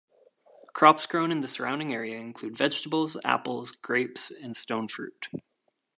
[0.73, 5.29] Crops grown in the surrounding area include vegetables, apples, grapes and stone fruit.